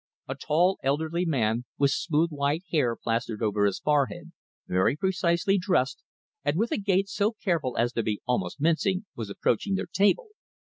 [0.27, 4.31] A tall, elderly man, with smooth white hair plastered over his forehead,
[4.67, 6.01] very precisely dressed,
[6.43, 10.29] and with a gait so careful as to be almost mincing, was approaching their table.